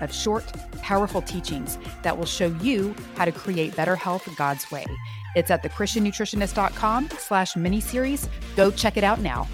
of 0.00 0.12
short, 0.12 0.44
powerful 0.82 1.22
teachings 1.22 1.78
that 2.02 2.16
will 2.16 2.26
show 2.26 2.48
you 2.62 2.94
how 3.16 3.24
to 3.24 3.32
create 3.32 3.76
better 3.76 3.96
health 3.96 4.28
God's 4.36 4.70
way. 4.70 4.84
It's 5.34 5.50
at 5.50 5.62
thechristiannutritionist.com 5.62 7.10
slash 7.18 7.54
miniseries. 7.54 8.28
Go 8.56 8.70
check 8.70 8.96
it 8.96 9.04
out 9.04 9.20
now. 9.20 9.46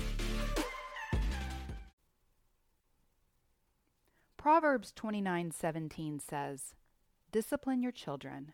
Proverbs 4.37 4.93
29 4.95 5.53
17 5.53 6.21
says, 6.21 6.75
Discipline 7.33 7.83
your 7.83 7.93
children, 7.93 8.53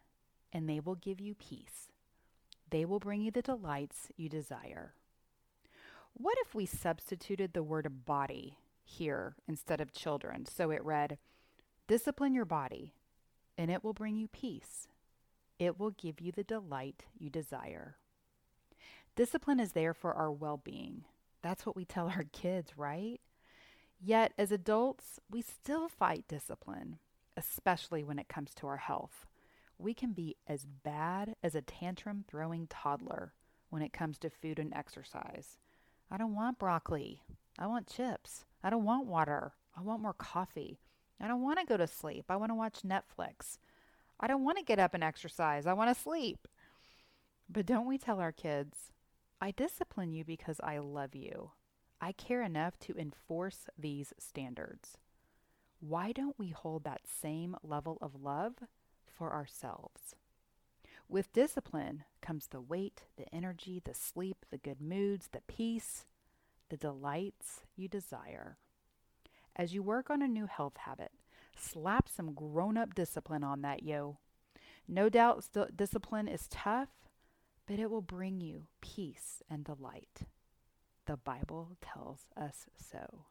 and 0.53 0.69
they 0.69 0.81
will 0.81 0.95
give 0.95 1.21
you 1.21 1.35
peace. 1.35 1.89
They 2.71 2.85
will 2.85 3.01
bring 3.01 3.23
you 3.23 3.33
the 3.33 3.43
delights 3.43 4.09
you 4.17 4.29
desire. 4.29 4.95
What 6.15 6.39
if 6.43 6.55
we 6.55 6.67
substituted 6.67 7.53
the 7.53 7.63
word 7.63 8.05
body 8.07 8.57
here 8.85 9.35
instead 9.49 9.81
of 9.81 9.93
children? 9.93 10.47
So 10.47 10.71
it 10.71 10.85
read, 10.85 11.19
Discipline 11.91 12.35
your 12.35 12.45
body, 12.45 12.95
and 13.59 13.69
it 13.69 13.83
will 13.83 13.93
bring 13.93 14.15
you 14.15 14.29
peace. 14.29 14.87
It 15.59 15.81
will 15.81 15.91
give 15.91 16.21
you 16.21 16.31
the 16.31 16.45
delight 16.45 17.07
you 17.19 17.31
desire. 17.31 17.97
Discipline 19.17 19.59
is 19.59 19.73
there 19.73 19.93
for 19.93 20.15
our 20.15 20.31
well 20.31 20.57
being. 20.57 21.03
That's 21.43 21.67
what 21.67 21.75
we 21.75 21.85
tell 21.85 22.07
our 22.07 22.27
kids, 22.33 22.75
right? 22.77 23.21
Yet, 24.01 24.35
as 24.39 24.53
adults, 24.53 25.19
we 25.29 25.43
still 25.43 25.89
fight 25.89 26.29
discipline, 26.29 27.01
especially 27.37 28.05
when 28.05 28.21
it 28.21 28.29
comes 28.29 28.55
to 28.55 28.69
our 28.69 28.77
health. 28.77 29.27
We 29.77 29.93
can 29.93 30.13
be 30.13 30.37
as 30.47 30.67
bad 30.85 31.35
as 31.43 31.57
a 31.57 31.61
tantrum 31.61 32.25
throwing 32.29 32.69
toddler 32.69 33.33
when 33.69 33.83
it 33.83 33.93
comes 33.93 34.17
to 34.19 34.31
food 34.31 34.61
and 34.61 34.73
exercise. 34.75 35.59
I 36.09 36.19
don't 36.19 36.37
want 36.37 36.61
broccoli. 36.61 37.23
I 37.59 37.67
want 37.67 37.89
chips. 37.89 38.45
I 38.63 38.71
don't 38.71 38.85
want 38.85 39.09
water. 39.09 39.55
I 39.77 39.81
want 39.81 40.03
more 40.03 40.15
coffee. 40.15 40.79
I 41.21 41.29
don't 41.29 41.43
want 41.43 41.59
to 41.59 41.67
go 41.67 41.77
to 41.77 41.87
sleep. 41.87 42.27
I 42.29 42.37
want 42.37 42.51
to 42.51 42.57
watch 42.57 42.81
Netflix. 42.85 43.59
I 44.19 44.27
don't 44.27 44.45
want 44.45 44.59
to 44.59 44.65
get 44.65 44.79
up 44.79 44.95
and 44.95 45.05
exercise. 45.05 45.67
I 45.67 45.73
want 45.73 45.95
to 45.95 46.03
sleep. 46.03 46.49
But 47.49 47.67
don't 47.67 47.87
we 47.87 47.99
tell 47.99 48.21
our 48.21 48.33
kids, 48.33 48.93
I 49.41 49.51
discipline 49.51 50.13
you 50.13 50.25
because 50.25 50.61
I 50.63 50.79
love 50.79 51.15
you. 51.15 51.53
I 52.01 52.13
care 52.13 52.43
enough 52.43 52.79
to 52.81 52.97
enforce 52.97 53.67
these 53.79 54.13
standards. 54.19 54.99
Why 55.81 56.13
don't 56.13 56.39
we 56.39 56.51
hold 56.51 56.85
that 56.85 57.03
same 57.07 57.57
level 57.63 57.99
of 58.01 58.23
love 58.23 58.55
for 59.07 59.33
ourselves? 59.33 60.15
With 61.09 61.33
discipline 61.33 62.05
comes 62.23 62.47
the 62.47 62.61
weight, 62.61 63.03
the 63.17 63.35
energy, 63.35 63.83
the 63.85 63.95
sleep, 63.95 64.47
the 64.51 64.59
good 64.59 64.81
moods, 64.81 65.29
the 65.33 65.43
peace, 65.49 66.07
the 66.69 66.77
delights 66.77 67.63
you 67.77 67.89
desire. 67.89 68.59
As 69.61 69.75
you 69.75 69.83
work 69.83 70.09
on 70.09 70.23
a 70.23 70.27
new 70.27 70.47
health 70.47 70.79
habit, 70.79 71.13
slap 71.55 72.09
some 72.09 72.33
grown 72.33 72.79
up 72.79 72.95
discipline 72.95 73.45
on 73.45 73.61
that, 73.61 73.83
yo. 73.83 74.17
No 74.89 75.11
doubt 75.11 75.45
st- 75.45 75.77
discipline 75.77 76.29
is 76.29 76.49
tough, 76.49 76.89
but 77.67 77.79
it 77.79 77.91
will 77.91 78.01
bring 78.01 78.41
you 78.41 78.69
peace 78.81 79.43
and 79.51 79.63
delight. 79.63 80.23
The 81.05 81.19
Bible 81.19 81.77
tells 81.83 82.21
us 82.35 82.71
so. 82.75 83.27